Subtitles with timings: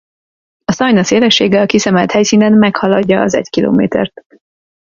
[0.65, 4.23] A Szajna szélessége a kiszemelt helyszínen meghaladja az egy kilométert.